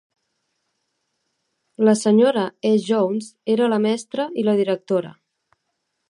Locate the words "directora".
4.61-5.13